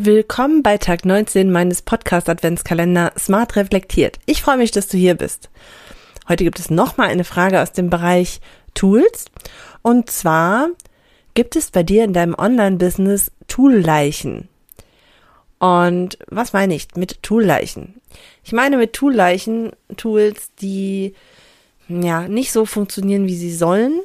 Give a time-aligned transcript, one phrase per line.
[0.00, 4.20] Willkommen bei Tag 19 meines Podcast Adventskalender Smart Reflektiert.
[4.26, 5.50] Ich freue mich, dass du hier bist.
[6.28, 8.40] Heute gibt es nochmal eine Frage aus dem Bereich
[8.74, 9.24] Tools.
[9.82, 10.68] Und zwar,
[11.34, 14.48] gibt es bei dir in deinem Online-Business Toolleichen?
[15.58, 18.00] Und was meine ich mit Toolleichen?
[18.44, 21.12] Ich meine mit Toolleichen Tools, die
[21.88, 23.98] ja nicht so funktionieren, wie sie sollen,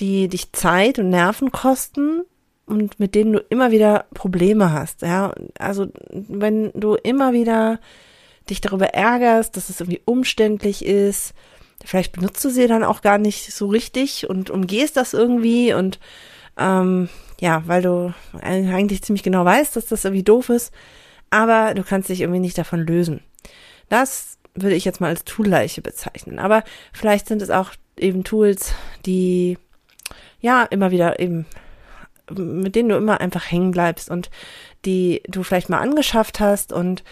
[0.00, 2.26] die dich Zeit und Nerven kosten
[2.66, 5.02] und mit denen du immer wieder Probleme hast.
[5.02, 7.78] Ja, also wenn du immer wieder
[8.48, 11.34] dich darüber ärgerst, dass es irgendwie umständlich ist,
[11.84, 15.98] vielleicht benutzt du sie dann auch gar nicht so richtig und umgehst das irgendwie und
[16.56, 17.08] ähm,
[17.40, 20.72] ja, weil du eigentlich ziemlich genau weißt, dass das irgendwie doof ist,
[21.30, 23.20] aber du kannst dich irgendwie nicht davon lösen.
[23.88, 26.38] Das würde ich jetzt mal als Toolleiche bezeichnen.
[26.38, 29.58] Aber vielleicht sind es auch eben Tools, die
[30.40, 31.46] ja immer wieder eben
[32.30, 34.30] mit denen du immer einfach hängen bleibst und
[34.84, 37.04] die du vielleicht mal angeschafft hast und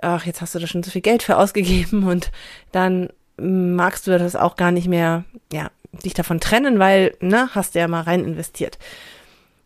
[0.00, 2.30] ach, jetzt hast du da schon so viel Geld für ausgegeben und
[2.72, 5.70] dann magst du das auch gar nicht mehr, ja,
[6.04, 8.78] dich davon trennen, weil, ne, hast du ja mal rein investiert.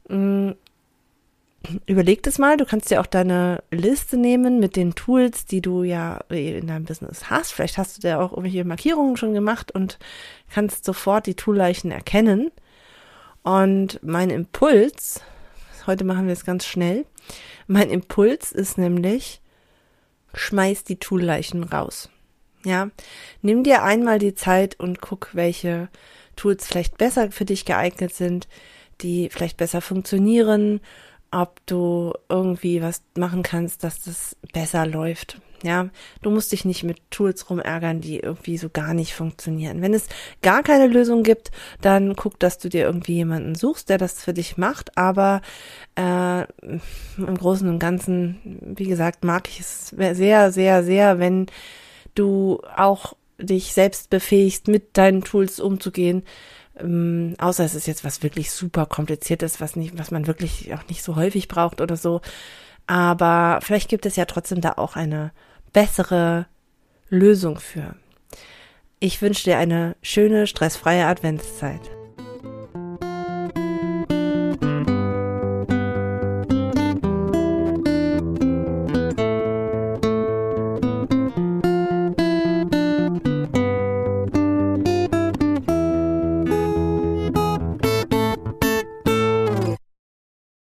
[0.09, 0.53] Mm,
[1.87, 5.83] überleg das mal, du kannst dir auch deine Liste nehmen mit den Tools, die du
[5.83, 7.53] ja in deinem Business hast.
[7.53, 9.99] Vielleicht hast du da auch irgendwelche Markierungen schon gemacht und
[10.51, 12.51] kannst sofort die Toolleichen erkennen
[13.47, 15.21] und mein Impuls,
[15.87, 17.07] heute machen wir es ganz schnell,
[17.69, 19.41] mein Impuls ist nämlich,
[20.35, 22.11] schmeiß die Toolleichen raus.
[22.65, 22.91] Ja,
[23.43, 25.89] nimm dir einmal die Zeit und guck, welche
[26.35, 28.49] Tools vielleicht besser für dich geeignet sind,
[29.01, 30.81] die vielleicht besser funktionieren,
[31.31, 35.41] ob du irgendwie was machen kannst, dass das besser läuft.
[35.63, 35.89] Ja,
[36.23, 39.81] du musst dich nicht mit Tools rumärgern, die irgendwie so gar nicht funktionieren.
[39.81, 40.07] Wenn es
[40.43, 41.51] gar keine Lösung gibt,
[41.81, 44.97] dann guck, dass du dir irgendwie jemanden suchst, der das für dich macht.
[44.99, 45.41] Aber
[45.97, 46.43] äh,
[47.17, 51.47] im Großen und Ganzen, wie gesagt, mag ich es sehr, sehr, sehr, wenn
[52.15, 56.23] du auch dich selbst befähigst, mit deinen Tools umzugehen.
[56.79, 60.87] Ähm, außer es ist jetzt was wirklich super kompliziertes, was nicht, was man wirklich auch
[60.89, 62.21] nicht so häufig braucht oder so.
[62.87, 65.33] Aber vielleicht gibt es ja trotzdem da auch eine
[65.73, 66.47] bessere
[67.09, 67.97] Lösung für.
[69.01, 71.96] Ich wünsche dir eine schöne, stressfreie Adventszeit.